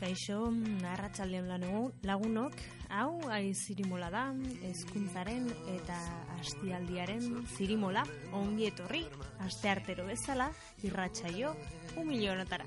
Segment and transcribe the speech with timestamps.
[0.00, 0.38] Kaixo,
[0.90, 2.56] arratsaldean lanugu, lagunok,
[2.90, 4.24] hau ai zirimola da,
[4.66, 5.96] hezkuntzaren eta
[6.40, 8.02] astialdiaren zirimola,
[8.36, 9.04] ongi etorri,
[9.46, 10.50] aste artero bezala,
[10.82, 11.54] irratsaio,
[11.96, 12.66] un milionotara.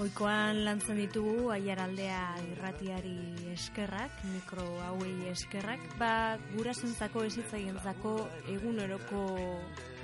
[0.00, 2.20] Oikoan lantzen ditugu aiaraldea
[2.54, 3.18] irratiari
[3.52, 8.14] eskerrak, mikro hauei eskerrak, ba gurasentzako ezitzaientzako
[8.54, 9.26] eguneroko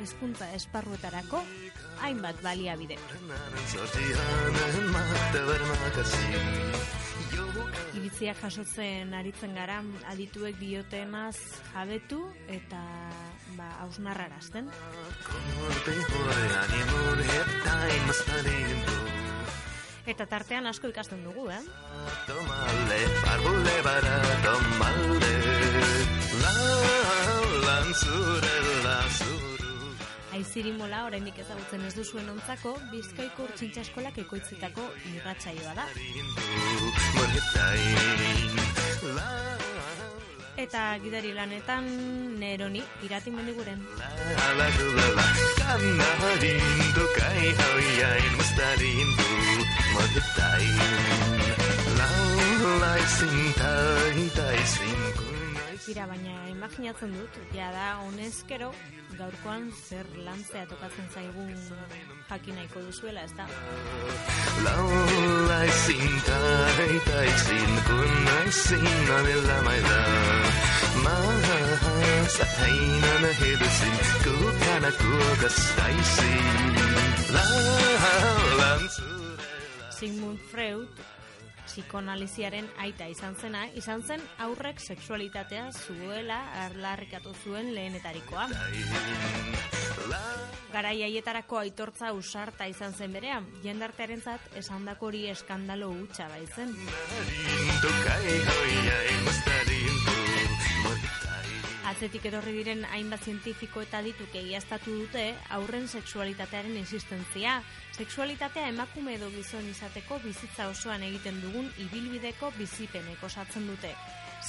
[0.02, 1.40] hezkuntza esparruetarako
[2.02, 2.96] hainbat baliabide.
[7.96, 9.80] Iritzia jasotzen aritzen gara
[10.12, 11.36] adituek diotenaz
[11.72, 12.82] jabetu eta
[13.56, 14.70] ba ausnarrarazten.
[20.06, 21.58] Eta tartean asko ikasten dugu, eh?
[22.28, 23.00] Tomale,
[23.32, 24.14] arbule bara,
[24.46, 25.34] tomale,
[26.44, 26.54] la,
[27.66, 28.98] lanzure, la,
[30.36, 30.44] zuru.
[30.46, 34.82] Aizirimola oraindik ezagutzen ez duzuen ontzako Bizkaiko urtsintza eskolak ekoitzitako
[35.14, 35.86] irratsaioa da.
[40.56, 41.84] Eta gidari lanetan
[42.40, 43.84] neroni irati mendiguren.
[45.58, 47.54] Kanarindu kai
[55.86, 58.72] Tira, baina imaginatzen dut, ja da honezkero
[59.14, 61.52] gaurkoan zer lantzea tokatzen zaigun
[62.26, 63.46] jakin nahiko duzuela, ez da?
[64.64, 70.00] Laulai zintai tai zinkunai zinanela maida
[71.06, 73.94] Mahasainan hedusin
[74.24, 76.32] kukana kugastaisi
[77.36, 79.44] Laulanzure
[80.00, 80.90] Sigmund Freud
[81.76, 88.46] psikoanaliziaren aita izan zena, izan zen aurrek sexualitatea zuela arlarrikatu zuen lehenetarikoa.
[90.72, 96.72] Garai haietarako aitortza usarta izan zen berean, jendartearentzat esandako hori eskandalo hutsa baitzen.
[101.86, 105.22] Atzetik etorri diren hainbat zientifiko eta dituk egiaztatu dute
[105.54, 107.60] aurren sexualitatearen existentzia.
[107.94, 113.92] Sexualitatea emakume edo gizon izateko bizitza osoan egiten dugun ibilbideko bizipenek osatzen dute.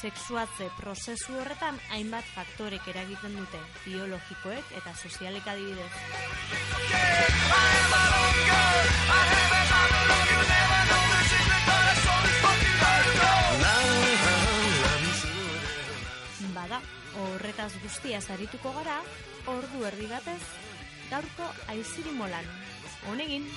[0.01, 5.93] Sexuatze prozesu horretan hainbat faktorek eragiten dute, biologikoek eta sozialek adibidez.
[17.97, 18.97] Guztia zarituko gara,
[19.49, 20.43] ordu erdi batez,
[21.09, 22.45] gaurko aizirimolan.
[23.09, 23.49] Honegin,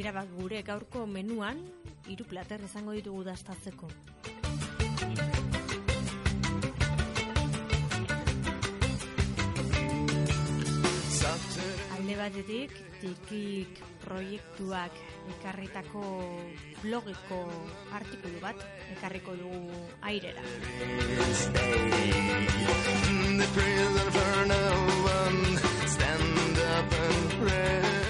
[0.00, 1.58] Tira bak gure gaurko menuan
[2.08, 3.88] hiru plater izango ditugu dastatzeko.
[11.98, 14.96] Alde batetik, tikik proiektuak
[15.34, 16.06] ekarritako
[16.80, 17.44] blogeko
[18.00, 18.64] artikulu bat
[18.96, 20.40] ekarriko dugu airera.
[25.90, 28.09] Stand up and pray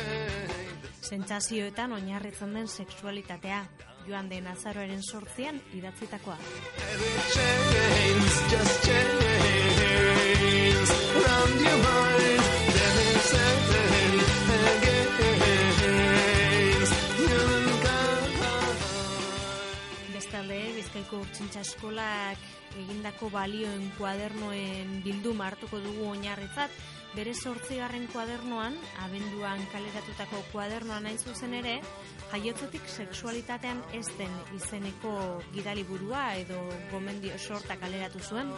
[1.11, 3.65] Sentsazioetan oinarritzen den sexualitatea,
[4.07, 6.37] joan den azaroaren sortzian idatzitakoa.
[20.15, 22.49] Bestalde, Bizkaiko urtsintza eskolak
[22.79, 26.71] egindako balioen kuadernoen bilduma hartuko dugu oinarritzat,
[27.15, 31.81] bere sortzigarren kuadernoan, abenduan kaleratutako kuadernoan hain zuzen ere,
[32.31, 35.15] jaiotzetik sexualitatean ez den izeneko
[35.55, 36.61] gidaliburua edo
[36.93, 38.55] gomendio sorta kaleratu zuen.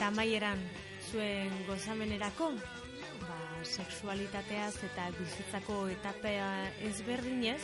[0.00, 0.56] Eta amaieran
[1.12, 2.46] zuen gozamenerako,
[3.20, 3.34] ba,
[3.68, 6.46] sexualitateaz eta bizitzako etapea
[6.88, 7.60] ezberdinez,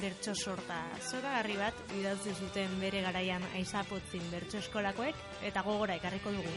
[0.00, 5.14] bertso sorta zoragarri bat idazte zuten bere garaian aizapotzin bertso eskolakoek
[5.52, 6.50] eta gogora ekarriko dugu.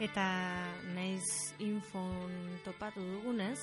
[0.00, 0.24] Eta
[0.94, 2.32] naiz infon
[2.64, 3.58] topatu dugunez,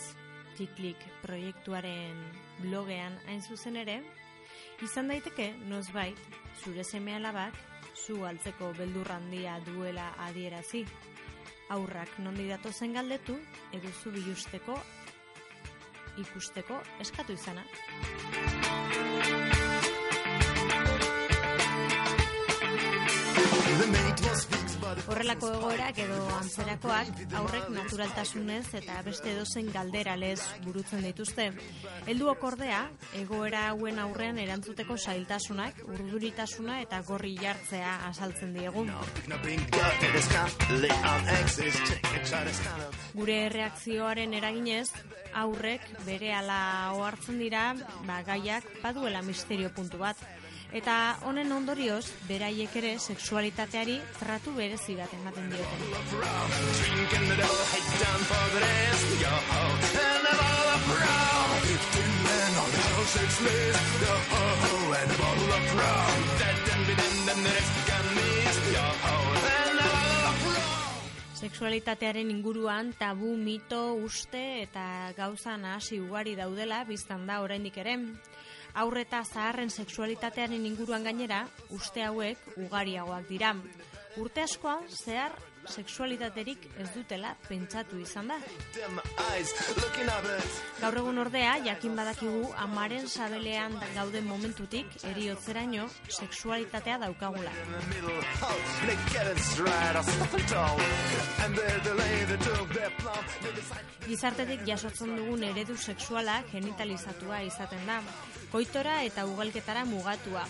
[0.58, 2.18] Tiklik proiektuaren
[2.62, 4.00] blogean hain zuzen ere,
[4.82, 6.18] izan daiteke nozbait
[6.62, 7.58] zure seme alabak
[7.94, 10.84] zu altzeko beldur handia duela adierazi.
[11.74, 13.36] Aurrak nondi datozen galdetu,
[13.74, 14.78] edo zu bilusteko
[16.18, 17.66] ikusteko eskatu izana.
[24.88, 31.50] Horrelako egoerak edo antzerakoak aurrek naturaltasunez eta beste edozein galdera lez burutzen dituzte.
[32.08, 32.80] Helduok ordea,
[33.20, 38.86] egoera hauen aurrean erantzuteko sailtasunak, urduritasuna eta gorri jartzea azaltzen diegu.
[43.18, 44.90] Gure reakzioaren eraginez,
[45.44, 46.60] aurrek bere ala
[46.96, 47.70] ohartzen dira,
[48.08, 50.28] ba, gaiak baduela misterio puntu bat.
[50.76, 55.80] Eta honen ondorioz, beraiek ere sexualitateari tratu berezi bat ematen dioten.
[71.38, 77.96] Sexualitatearen inguruan tabu, mito, uste eta gauza nahasi ugari daudela biztan da oraindik ere.
[78.78, 83.56] Aurreta zaharren sexualitatearen inguruan gainera, uste hauek ugariagoak dira.
[84.22, 85.34] Urte askoan zehar
[85.68, 88.38] sexualitaterik ez dutela pentsatu izan da.
[90.82, 97.52] Gaur egun ordea, jakin badakigu amaren sabelean gauden momentutik eriotzeraino sexualitatea daukagula.
[104.08, 108.02] Gizartetik jasotzen dugun eredu sexuala genitalizatua izaten da.
[108.52, 110.48] Koitora eta ugalketara mugatua.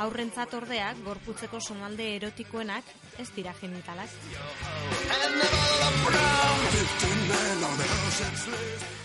[0.00, 2.84] Aurrentzat ordea, gorputzeko sonalde erotikoenak
[3.20, 4.08] ez dira genitalak.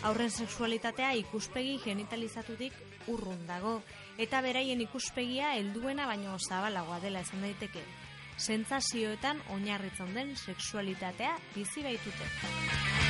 [0.07, 2.73] Aurren sexualitatea ikuspegi genitalizatutik
[3.11, 3.81] urrun dago,
[4.17, 7.83] eta beraien ikuspegia helduena baino zabalagoa dela esan daiteke.
[8.37, 13.06] Sentsazioetan oinarritzen den sexualitatea bizi baitute.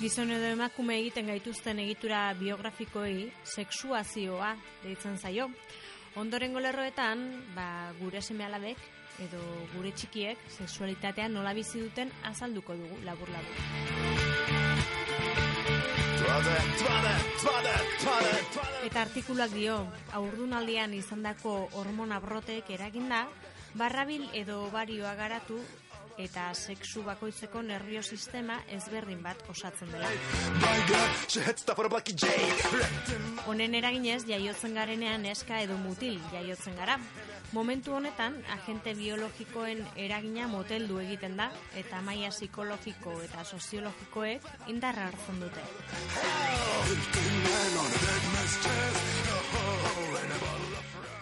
[0.00, 5.50] Gizon edo emakume egiten gaituzten egitura biografikoei sexuazioa deitzen zaio.
[6.16, 7.20] Ondorengo lerroetan,
[7.52, 8.80] ba, gure seme alabek
[9.26, 9.40] edo
[9.74, 13.60] gure txikiek sexualitatea nola bizi duten azalduko dugu labur labur.
[18.88, 19.76] Eta artikuluak dio,
[20.16, 23.26] aurdunaldian izandako hormona broteek eraginda,
[23.76, 25.60] barrabil edo obarioa garatu
[26.18, 30.08] eta sexu bakoitzeko nervio sistema ezberdin bat osatzen dela.
[33.46, 36.98] Honen eraginez jaiotzen garenean eska edo mutil jaiotzen gara.
[37.52, 45.40] Momentu honetan, agente biologikoen eragina moteldu egiten da, eta maila psikologiko eta soziologikoek indarra hartzen
[45.42, 45.62] dute.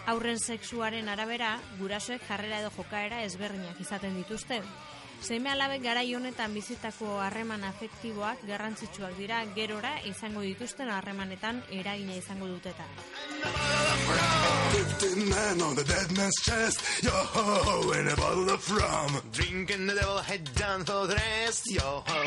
[0.09, 4.57] Aurren sexuaren arabera, gurasoek jarrera edo jokaera ezberdinak izaten dituzte.
[5.21, 12.47] Seme alabek gara honetan bizitako harreman afektiboak garrantzitsuak dira gerora izango dituzten harremanetan eragina izango
[12.47, 12.85] duteta.
[14.71, 19.21] Fifteen men on the dead man's chest, yo ho, and a bottle of rum.
[19.31, 22.19] Drinking the devil head down for the rest, yo ho,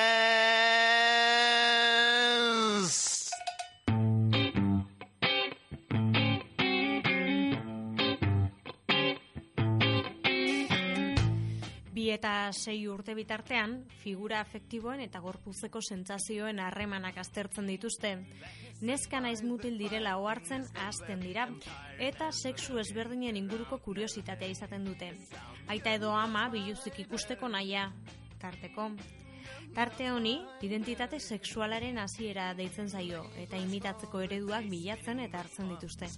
[11.93, 18.17] Bi eta sei urte bitartean, figura afektiboen eta gorpuzeko sentsazioen harremanak aztertzen dituzte.
[18.83, 21.47] Neska naiz mutil direla ohartzen ahazten dira,
[22.01, 25.13] eta sexu ezberdinen inguruko kuriositatea izaten dute.
[25.71, 27.93] Aita edo ama biluzik ikusteko naia,
[28.43, 28.91] tarteko.
[29.73, 36.11] Tarte honi, identitate sexualaren hasiera deitzen zaio, eta imitatzeko ereduak bilatzen eta hartzen dituzte.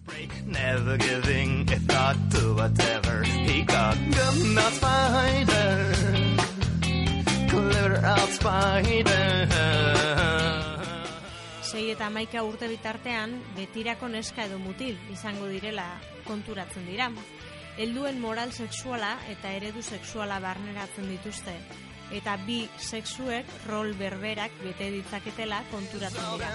[11.63, 15.87] Sei eta maika urte bitartean, betirako neska edo mutil izango direla
[16.27, 17.11] konturatzen dira.
[17.79, 21.59] Helduen moral sexuala eta eredu sexuala barneratzen dituzte.
[22.15, 26.51] Eta bi sexuek rol berberak bete ditzaketela konturatzen dira.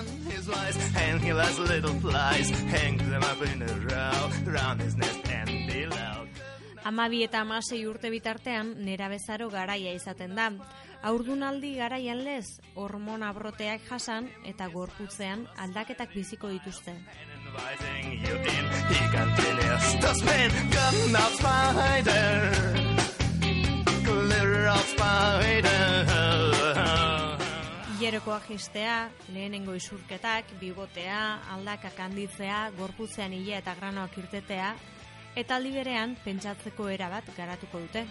[6.87, 10.47] Amabi eta amasei urte bitartean nera bezaro garaia izaten da.
[11.09, 16.95] Aurdunaldi garaian lez, hormona broteak jasan eta gorputzean aldaketak biziko dituzte.
[28.09, 31.19] Hilerokoak jistea, lehenengo isurketak, bibotea,
[31.53, 34.71] aldakak handitzea, gorputzean hile eta granoak irtetea,
[35.37, 38.05] eta aldi berean pentsatzeko era bat garatuko dute.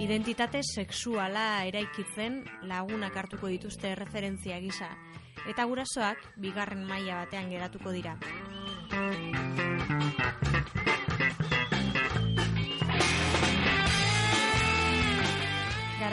[0.00, 4.88] Identitate sexuala eraikitzen lagunak hartuko dituzte referentzia gisa,
[5.46, 8.16] eta gurasoak bigarren maila batean geratuko dira.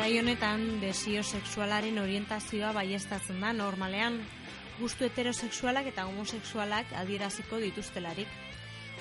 [0.08, 4.16] Garai honetan, desio sexualaren orientazioa baiestatzen da normalean,
[4.80, 8.32] gustu heterosexualak eta homosexualak adieraziko dituztelarik.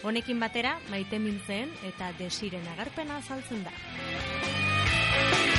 [0.02, 5.54] Honekin batera, maite mintzen eta desiren agarpena azaltzen da.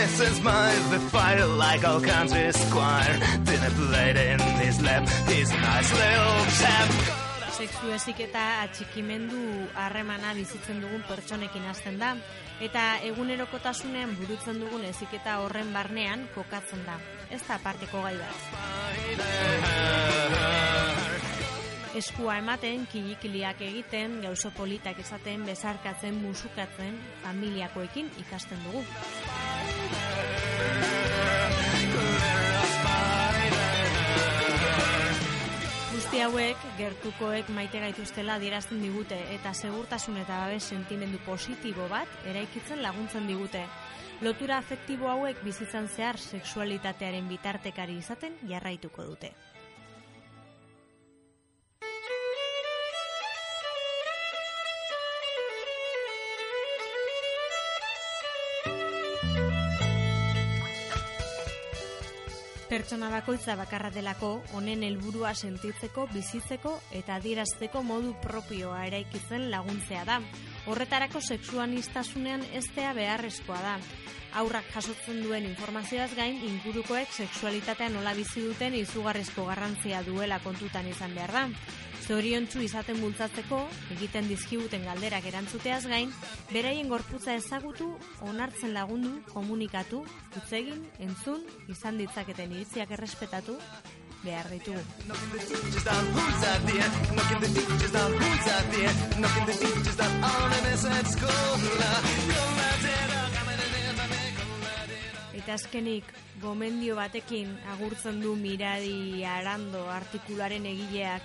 [0.00, 3.20] Is my the fire like all country squire.
[3.44, 6.88] Dinner plate in his lap, he's a nice little chap.
[7.52, 12.14] Sexu ezik eta atxikimendu harremana bizitzen dugun pertsonekin hasten da,
[12.64, 16.96] eta egunerokotasunean burutzen dugun eziketa horren barnean kokatzen da.
[17.28, 18.36] Ez da aparteko gai bat.
[22.00, 28.84] Eskua ematen, kilikiliak egiten, gauzo politak esaten, bezarkatzen, musukatzen, familiakoekin ikasten dugu.
[36.10, 42.82] Guzti hauek, gertukoek maite gaituztela adierazten digute eta segurtasun eta babes sentimendu positibo bat eraikitzen
[42.82, 43.60] laguntzen digute.
[44.26, 49.30] Lotura afektibo hauek bizitzan zehar sexualitatearen bitartekari izaten jarraituko dute.
[62.70, 70.20] Pertsona bakoitza bakarra delako, honen helburua sentitzeko, bizitzeko eta adierazteko modu propioa eraikitzen laguntzea da.
[70.70, 73.74] Horretarako sexuanistasunean eztea beharrezkoa da.
[74.38, 81.14] Aurrak jasotzen duen informazioaz gain, ingurukoek sexualitatea nola bizi duten izugarrizko garrantzia duela kontutan izan
[81.18, 81.44] behar da.
[82.10, 83.58] Zoriontsu izaten bultzatzeko,
[83.96, 86.12] egiten dizkiguten galderak erantzuteaz gain,
[86.50, 87.90] beraien gorputza ezagutu,
[88.26, 90.04] onartzen lagundu, komunikatu,
[90.40, 93.58] utzegin, entzun, izan ditzaketen iritziak errespetatu,
[94.24, 94.82] behar ditugu.
[105.50, 111.24] Eta azkenik, gomendio batekin agurtzen du miradi arando artikularen egileak,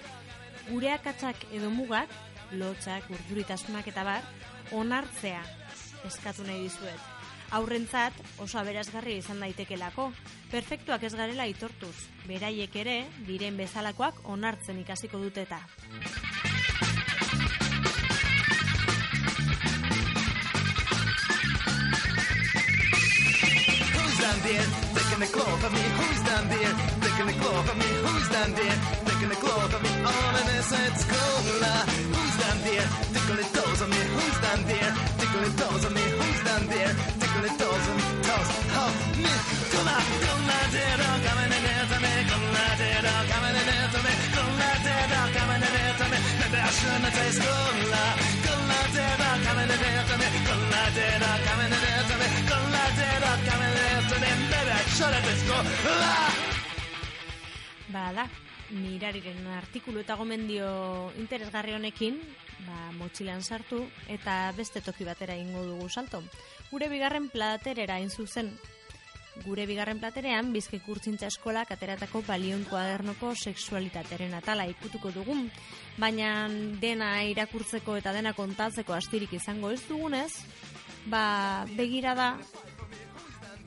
[0.66, 2.10] gure akatsak edo mugak,
[2.58, 4.26] lotxak, urduritasunak eta bar,
[4.74, 5.44] onartzea
[6.10, 7.06] eskatu nahi dizuet.
[7.54, 10.08] Aurrentzat oso aberazgarri izan daitekelako,
[10.50, 11.94] perfektuak ez garela aitortuz,
[12.26, 15.46] beraiek ere, diren bezalakoak onartzen ikasiko dute
[24.36, 24.68] down there?
[24.96, 25.84] Taking the claw for me.
[26.00, 26.74] Who's down there?
[27.02, 27.90] Taking the claw for me.
[28.04, 28.78] Who's down there?
[29.06, 29.92] Taking the claw for me.
[30.04, 31.36] All in this at school.
[32.16, 32.88] Who's down there?
[33.14, 34.02] Tickling toes on me.
[34.16, 34.92] Who's down there?
[35.20, 36.06] Tickling toes on me.
[36.20, 36.94] Who's down there?
[37.22, 38.50] Tickling toes on toes.
[38.76, 38.92] Oh,
[39.24, 39.34] me.
[39.72, 42.14] Come on, come on, dear dog, coming in there to me.
[42.32, 44.14] Come on, dear dog, coming in there to me.
[44.36, 46.18] Come on, dear dog, coming in there to me.
[46.40, 47.75] Maybe I shouldn't say school.
[54.96, 55.04] Say
[55.44, 55.66] school.
[57.92, 58.30] Bada,
[58.72, 60.70] mirariren artikulu eta gomendio
[61.20, 62.22] interesgarri honekin,
[62.64, 66.22] ba, motxilan sartu eta beste toki batera ingo dugu salto.
[66.72, 68.54] Gure bigarren platerera hain zuzen,
[69.44, 75.50] gure bigarren platerean bizkaik urtzintza eskolak ateratako balion kuadernoko sexualitateren atala ikutuko dugun,
[76.00, 76.48] baina
[76.80, 80.32] dena irakurtzeko eta dena kontatzeko astirik izango ez dugunez,
[81.12, 82.38] ba, begirada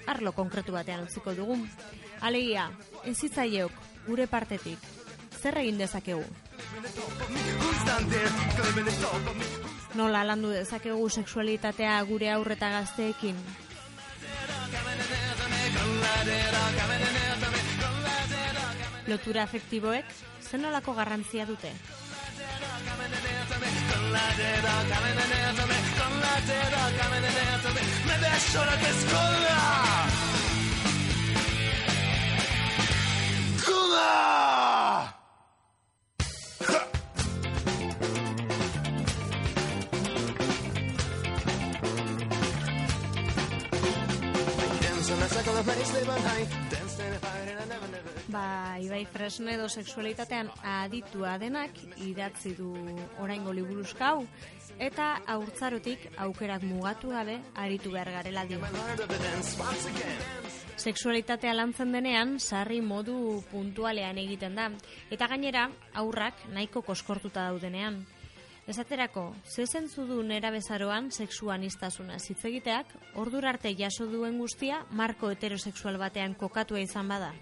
[0.08, 1.58] arlo konkretu batean utziko dugu.
[2.24, 2.68] Alegia,
[3.06, 3.72] ezitzaileok
[4.06, 4.78] gure partetik,
[5.42, 6.24] zer egin dezakegu?
[9.98, 13.38] Nola landu dezakegu sexualitatea gure aurreta gazteekin?
[19.08, 20.18] Lotura afektiboek
[20.50, 21.72] zen nolako garrantzia dute?
[28.06, 29.38] Maybe I shouldn't say school.
[33.58, 34.98] School.
[44.80, 46.46] Dance on a circle of place, live on high.
[46.70, 48.10] Dance in a fire and I never, never.
[48.28, 51.70] Ba, Ibai Fresnedo sexualitatean aditua denak
[52.04, 52.72] idatzi du
[53.22, 54.26] oraingo liburuzka hau
[54.78, 58.60] eta haurtzarotik aukerak mugatu gabe aritu behar garela dio.
[60.78, 64.70] Sexualitatea lantzen denean sarri modu puntualean egiten da
[65.10, 68.04] eta gainera aurrak nahiko koskortuta daudenean.
[68.68, 72.42] Esaterako, ze zentzu du nera bezaroan sexuanistasuna hitz
[73.14, 77.32] ordura arte jaso duen guztia marko heterosexual batean kokatua izan bada.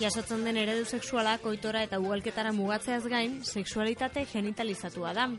[0.00, 5.30] Jasotzen den eredu sexuala koitora eta ugalketara mugatzeaz gain, sexualitate genitalizatua da.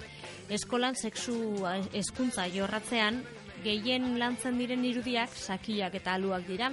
[0.50, 1.36] Eskolan sexu
[1.92, 3.26] hezkuntza jorratzean,
[3.64, 6.72] gehien lantzen diren irudiak sakiak eta aluak dira,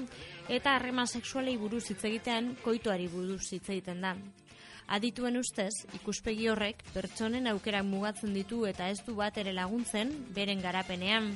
[0.51, 4.17] eta harreman sexualei buruz hitz egitean koitoari buruz hitz egiten da.
[4.91, 10.61] Adituen ustez, ikuspegi horrek pertsonen aukerak mugatzen ditu eta ez du bat ere laguntzen beren
[10.65, 11.31] garapenean.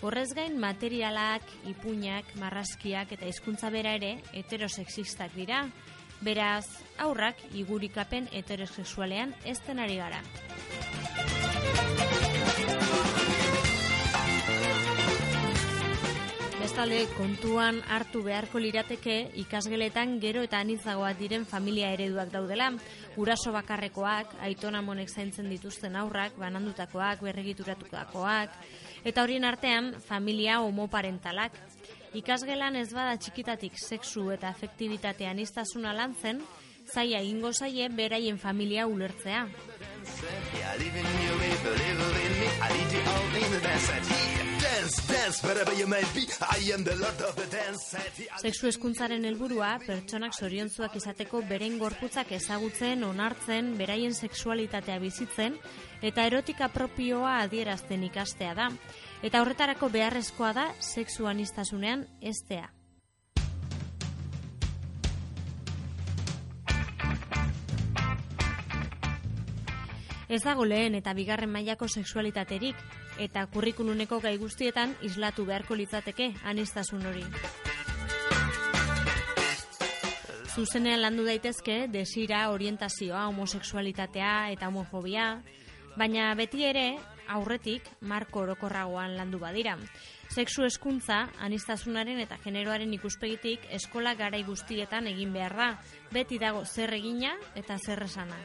[0.00, 5.66] Horrez gain materialak, ipuinak, marrazkiak eta hizkuntza bera ere heterosexistak dira.
[6.24, 6.64] Beraz,
[6.98, 10.24] aurrak igurikapen heterosexualean ez denari gara.
[16.78, 22.68] Bestalde, kontuan hartu beharko lirateke ikasgeletan gero eta anitzagoak diren familia ereduak daudela.
[23.16, 28.54] Guraso bakarrekoak, aitona monek zaintzen dituzten aurrak, banandutakoak, berregituratukakoak,
[29.02, 31.58] eta horien artean familia homoparentalak.
[32.14, 36.44] Ikasgelan ez bada txikitatik sexu eta afektibitatea aniztasuna lantzen,
[36.86, 39.48] zaila egingo zaie beraien familia ulertzea.
[48.38, 55.58] Sexu hezkuntzaren helburua pertsonak zoriontzuak izateko beren gorputzak ezagutzen, onartzen, beraien sexualitatea bizitzen
[56.02, 58.68] eta erotika propioa adierazten ikastea da.
[59.22, 62.70] Eta horretarako beharrezkoa da sexu anistasunean eztea.
[70.28, 72.76] Ez dago lehen eta bigarren mailako sexualitaterik,
[73.18, 77.24] eta kurrikuluneko gai guztietan islatu beharko litzateke anistasun hori.
[80.54, 85.42] Zuzenean landu daitezke desira, orientazioa, homosexualitatea eta homofobia,
[85.96, 86.88] baina beti ere
[87.28, 89.76] aurretik marko orokorragoan landu badira.
[90.28, 95.68] Sexu eskuntza, anistasunaren eta generoaren ikuspegitik eskola garai guztietan egin behar da,
[96.12, 98.36] beti dago zer egina eta zer esana.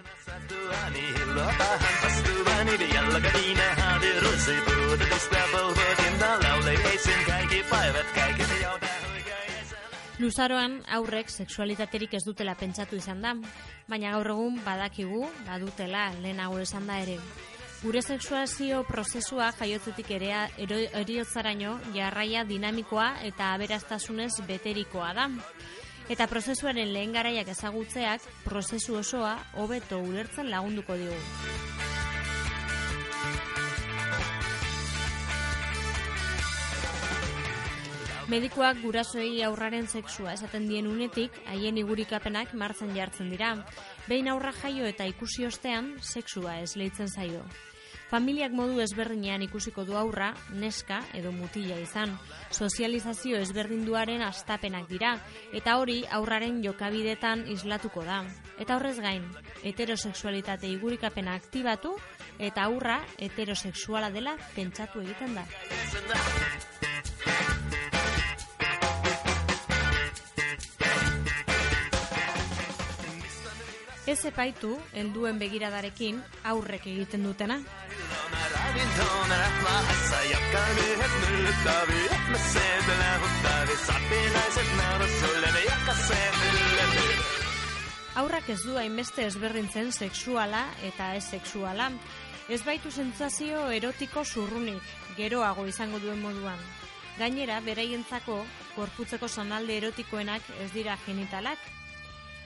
[10.24, 13.34] Luzaroan aurrek sexualitaterik ez dutela pentsatu izan da,
[13.90, 17.18] baina gaur egun badakigu, badutela lehenago esan da ere.
[17.84, 20.30] Gure sexuazio prozesua jaiotzetik ere
[21.02, 25.26] eriotzaraino jarraia dinamikoa eta aberaztasunez beterikoa da.
[26.08, 31.18] Eta prozesuaren lehen garaiak ezagutzeak prozesu osoa hobeto ulertzen lagunduko digu.
[38.32, 43.52] Medikoak gurasoei aurraren sexua esaten dien unetik, haien igurikapenak martzen jartzen dira.
[44.08, 47.44] Behin aurra jaio eta ikusi ostean, sexua ez leitzen zaio.
[48.14, 52.12] Familiak modu ezberdinean ikusiko du aurra, neska edo mutila izan.
[52.54, 55.16] Sozializazio ezberdinduaren astapenak dira,
[55.50, 58.20] eta hori aurraren jokabidetan islatuko da.
[58.62, 59.26] Eta horrez gain,
[59.66, 61.96] heterosexualitate igurikapena aktibatu,
[62.38, 65.48] eta aurra heterosexuala dela pentsatu egiten da.
[74.06, 76.22] Ez epaitu, helduen begiradarekin
[76.52, 77.58] aurrek egiten dutena.
[88.22, 91.92] Aurrak ez du hainbeste ezberdintzen sexuala eta ez sexuala.
[92.50, 96.60] Ez baitu sentsazio erotiko zurrunik, geroago izango duen moduan.
[97.20, 98.42] Gainera, beraientzako,
[98.76, 101.62] gorputzeko sonalde erotikoenak ez dira genitalak,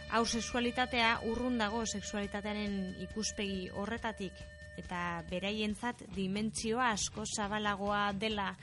[0.07, 4.31] Hau sexualitatea urrun dago sexualitatearen ikuspegi horretatik
[4.77, 8.53] eta beraientzat dimentsioa asko zabalagoa dela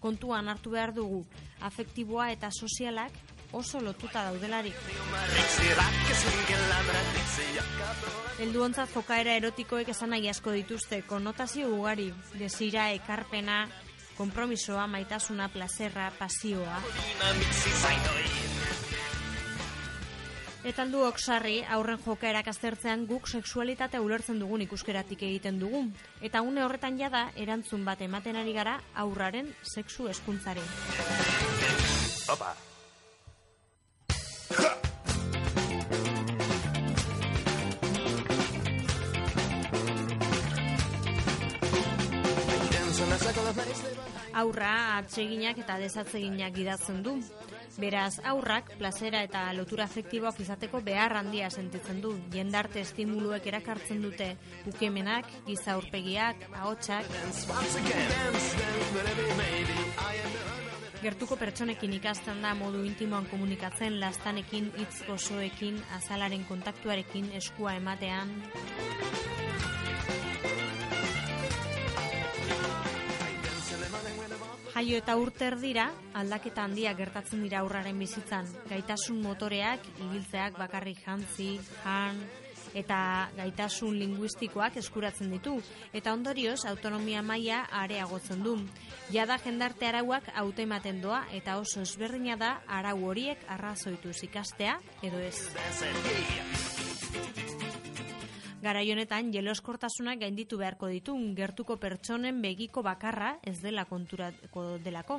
[0.00, 1.24] kontuan hartu behar dugu
[1.60, 3.12] afektiboa eta sozialak
[3.54, 4.74] oso lotuta daudelarik.
[8.42, 13.68] Helduontzat jokaera erotikoek esan nahi asko dituzte konnotazio ugari, desira, ekarpena,
[14.18, 16.82] kompromisoa, maitasuna, plazerra, pasioa.
[20.64, 25.82] Eta aldu oksarri, aurren jokaerak aztertzean guk sexualitatea ulertzen dugun ikuskeratik egiten dugu.
[26.24, 30.64] Eta une horretan jada, erantzun bat ematen ari gara aurraren sexu eskuntzari.
[32.32, 32.54] Opa!
[44.32, 47.18] Aurra atseginak eta desatzeginak idatzen du.
[47.74, 52.12] Beraz, aurrak plazera eta lotura afektiboak izateko behar handia sentitzen du.
[52.34, 54.28] Jendarte estimuluek erakartzen dute
[54.70, 57.10] ukemenak, giza urpegiak, ahotsak.
[61.02, 68.38] Gertuko pertsonekin ikasten da modu intimoan komunikatzen, lastanekin, hitz gozoekin, azalaren kontaktuarekin, eskua ematean.
[74.84, 75.86] Jaio eta urter dira,
[76.20, 78.44] aldaketa handia gertatzen dira aurraren bizitzan.
[78.68, 82.18] Gaitasun motoreak, ibiltzeak bakarrik jantzi, jan,
[82.76, 82.98] eta
[83.38, 85.54] gaitasun linguistikoak eskuratzen ditu.
[85.96, 88.58] Eta ondorioz, autonomia maila areagotzen du.
[89.08, 95.48] Jada jendarte arauak ematen doa eta oso ezberdina da arau horiek arrazoitu ikastea edo ez.
[98.64, 105.18] Garai honetan jeloskortasuna gainditu beharko ditu gertuko pertsonen begiko bakarra ez dela konturako delako.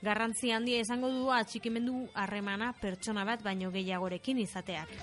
[0.00, 4.96] Garrantzi handia izango du atxikimendu harremana pertsona bat baino gehiagorekin izateak.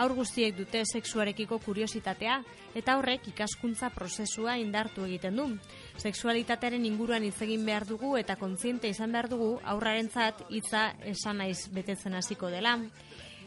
[0.00, 2.40] Aur guztiek dute sexuarekiko kuriositatea
[2.80, 5.50] eta horrek ikaskuntza prozesua indartu egiten du.
[6.00, 11.66] Sexualitatearen inguruan hitz egin behar dugu eta kontziente izan behar dugu aurrarentzat hitza esan naiz
[11.74, 12.78] betetzen hasiko dela.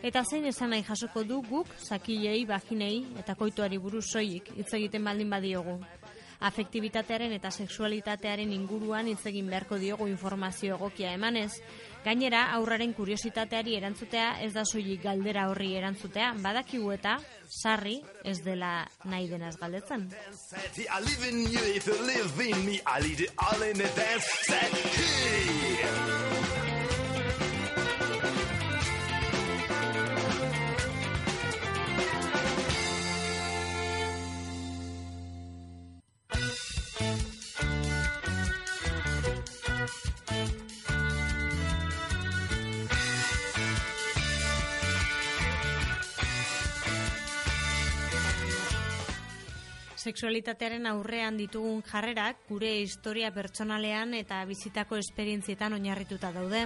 [0.06, 5.10] Eta zein esan nahi jasoko du guk, zakilei, baginei eta koituari buruz soilik hitz egiten
[5.10, 5.80] baldin badiogu
[6.44, 11.54] afektibitatearen eta sexualitatearen inguruan hitz egin beharko diogu informazio egokia emanez.
[12.04, 18.74] Gainera, aurraren kuriositateari erantzutea ez da soilik galdera horri erantzutea, badakigu eta sarri ez dela
[19.06, 20.10] nahi denaz galdetzen.
[50.04, 56.66] Sexualitatearen aurrean ditugun jarrerak gure historia pertsonalean eta bizitako esperientzietan oinarrituta daude.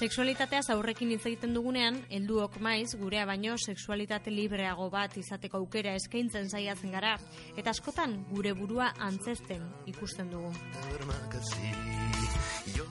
[0.00, 6.48] Sexualitateaz aurrekin hitz egiten dugunean, helduok maiz gurea baino sexualitate libreago bat izateko aukera eskaintzen
[6.48, 7.16] saiatzen gara
[7.56, 10.54] eta askotan gure burua antzesten ikusten dugu.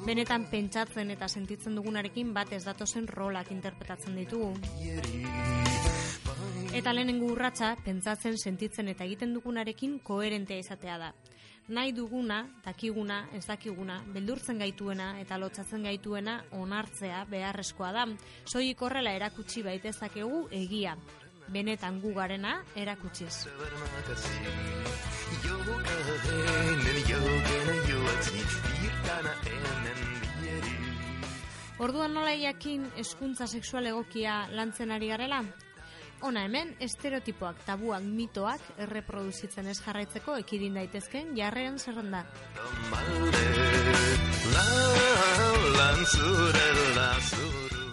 [0.06, 4.54] Benetan pentsatzen eta sentitzen dugunarekin bat ez datozen rolak interpretatzen ditugu.
[6.74, 11.14] Eta lehenengo urratsa pentsatzen, sentitzen eta egiten dugunarekin koherentea izatea da.
[11.70, 18.08] Nahi duguna, dakiguna, ez dakiguna, beldurtzen gaituena eta lotzatzen gaituena onartzea beharrezkoa da.
[18.46, 20.96] Soilik horrela erakutsi baitezakegu egia.
[21.54, 23.46] Benetan gu garena erakutsiz.
[31.80, 35.44] Orduan nola jakin hezkuntza sexual egokia lantzen ari garela?
[36.28, 42.26] Ona hemen, estereotipoak, tabuak, mitoak erreproduzitzen ez jarraitzeko ekidin daitezken jarrean zerrenda.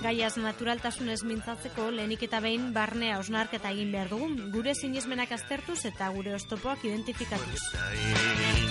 [0.03, 6.11] Gaiaz naturaltasunez mintzatzeko lehenik eta behin barnea osnarketa egin behar dugun, gure sinismenak aztertuz eta
[6.15, 8.66] gure ostopoak identifikatuz.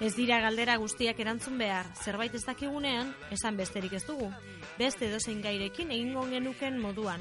[0.00, 4.30] Ez dira galdera guztiak erantzun behar, zerbait ez dakigunean, esan besterik ez dugu.
[4.78, 7.20] Beste dozein gairekin egingo genuken moduan.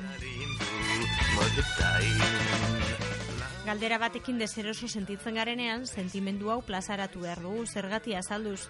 [3.65, 8.69] Galdera batekin deseroso sentitzen garenean, sentimendu hau plazaratu behar dugu, zergatia azalduz.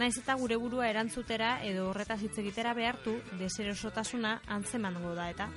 [0.00, 5.50] Naiz eta gure burua erantzutera edo horretaz hitz egitera behartu, deserosotasuna antzemango da eta.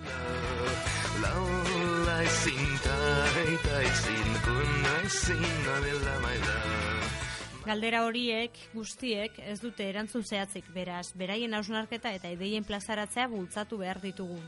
[7.66, 14.02] Galdera horiek guztiek ez dute erantzun zehatzik, beraz, beraien hausnarketa eta ideien plazaratzea bultzatu behar
[14.02, 14.40] ditugu.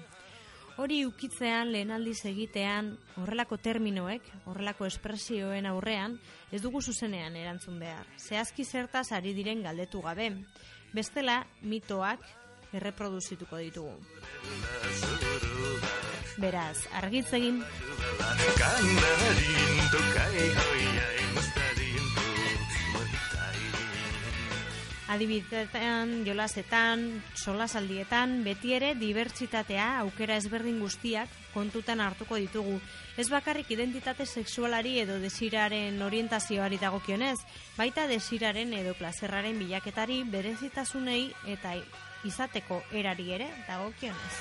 [0.82, 2.91] Hori ukitzean, lehenaldiz egitean,
[3.22, 6.20] horrelako terminoek, horrelako espresioen aurrean,
[6.54, 8.06] ez dugu zuzenean erantzun behar.
[8.17, 10.32] Zehazki zertaz ari diren galdetu gabe.
[10.93, 12.26] Bestela, mitoak
[12.74, 13.93] erreproduzituko ditugu.
[16.38, 17.63] Beraz, argitz egin.
[25.08, 32.76] Adibidetan, jolasetan, solasaldietan, beti ere dibertsitatea aukera ezberdin guztiak kontutan hartuko ditugu.
[33.17, 37.38] Ez bakarrik identitate sexualari edo desiraren orientazioari dagokionez,
[37.80, 41.73] baita desiraren edo plazerraren bilaketari berezitasunei eta
[42.23, 44.36] izateko erari ere dagokionez.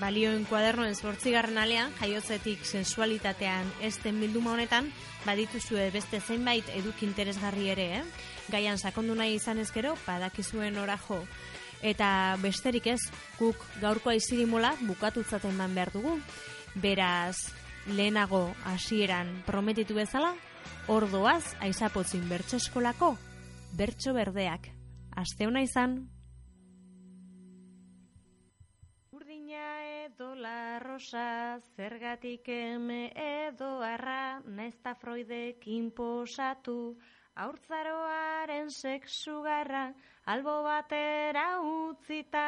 [0.00, 4.90] Balioen kuadernoen zortzigarren alean, jaiotzetik sensualitatean esten bilduma honetan,
[5.26, 8.02] badituzue beste zenbait eduk interesgarri ere, eh?
[8.52, 11.20] Gaian sakondu nahi izan ezkero, badakizuen ora jo.
[11.82, 13.00] Eta besterik ez,
[13.38, 16.18] guk gaurkoa izirimula bukatutzaten man behar dugu.
[16.74, 17.50] Beraz,
[17.86, 20.34] lehenago hasieran prometitu bezala,
[20.88, 23.16] ordoaz aizapotzin bertso eskolako,
[23.76, 24.70] bertso berdeak.
[25.18, 26.08] Asteuna izan,
[30.08, 36.96] edo la rosa, zergatik eme edo arra, naizta Freudek inposatu,
[37.44, 39.84] aurtzaroaren sexu garra,
[40.24, 42.46] albo batera utzita,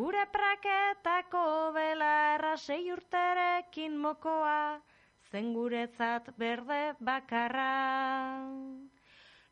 [0.00, 1.46] gure praketako
[1.78, 4.80] belarra sei urterekin mokoa,
[5.30, 7.72] zen guretzat berde bakarra.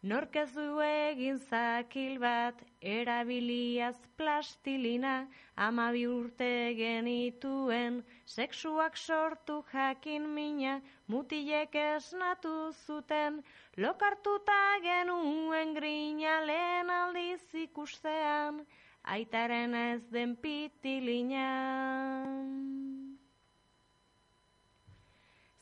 [0.03, 10.81] Nork ez du egin zakil bat, erabiliaz plastilina, ama urte genituen, sexuak sortu jakin mina,
[11.09, 13.43] mutilek esnatu zuten,
[13.79, 18.67] lokartuta genuen grina lehen aldiz ikustean,
[19.03, 21.49] aitaren ez den pitilina.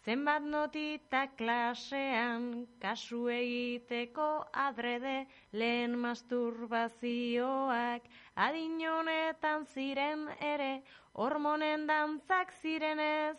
[0.05, 5.25] Zenbat notita klasean, kasu egiteko adrede,
[5.57, 8.11] lehen masturbazioak,
[8.47, 10.83] adin honetan ziren ere,
[11.15, 13.39] hormonen dantzak zirenez,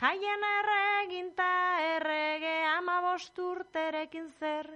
[0.00, 1.48] jaien erreginta
[1.92, 4.66] errege ama bosturterekin zer,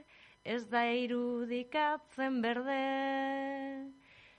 [0.45, 2.81] ez da irudikatzen berde.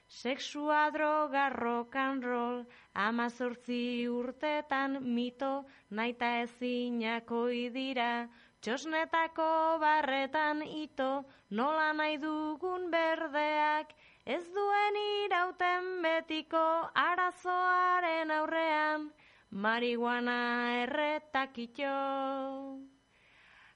[0.08, 8.30] Sexua droga rock and roll, amazortzi urtetan mito, naita ezinako idira,
[8.66, 11.10] Txosnetako barretan ito,
[11.52, 13.94] nola nahi dugun berdeak,
[14.26, 16.64] ez duen irauten betiko
[17.04, 19.08] arazoaren aurrean,
[19.52, 20.40] marihuana
[20.82, 21.94] erretakito.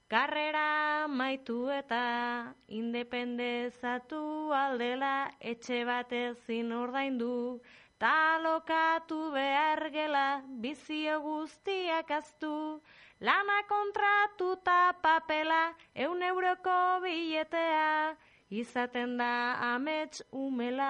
[0.09, 4.21] Karrera maitu eta independezatu
[4.59, 7.61] aldela etxe batezin ordaindu,
[8.01, 12.81] talokatu behar gela bizio guztiak aztu,
[13.21, 15.61] lana kontratuta papela
[15.93, 18.17] eun euroko biletea,
[18.49, 19.31] izaten da
[19.75, 20.89] amets umela.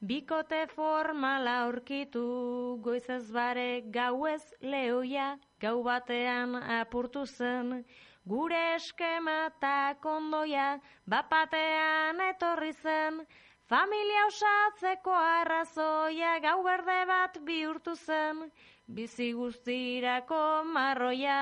[0.00, 7.84] Bikote formala aurkitu, goizez bare gauez lehoia, gau batean apurtu zen,
[8.24, 13.26] gure eskema eta kondoia, bapatean etorri zen,
[13.68, 18.46] Familia osatzeko arrazoia gau berde bat bihurtu zen,
[18.86, 20.38] bizi guztirako
[20.76, 21.40] marroia.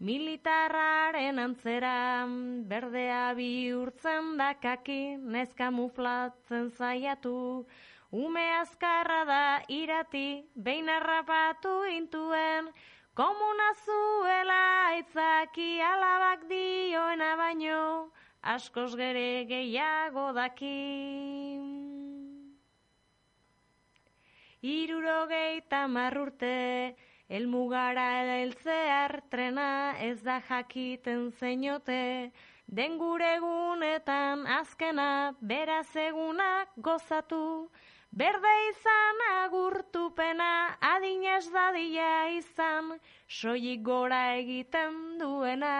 [0.00, 2.24] Militarraren antzera,
[2.64, 7.66] berdea bihurtzen dakaki, nezka muflatzen zaiatu,
[8.10, 12.70] ume azkarra da irati, behin arrapatu intuen,
[13.12, 14.62] komuna zuela
[14.94, 18.08] aitzaki alabak dioena baino,
[18.40, 20.80] askoz gere gehiago daki.
[24.64, 26.96] Iruro geita marrurte,
[27.30, 28.06] elmugara
[28.42, 32.30] eltzear trena ez da jakiten zeinote,
[32.66, 37.70] den gure gunetan azkena beraz eguna gozatu,
[38.10, 40.52] berde izan agurtupena
[40.92, 42.96] adinez dadila izan,
[43.40, 45.76] soilik gora egiten duena.